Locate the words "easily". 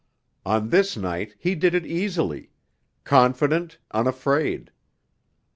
1.85-2.49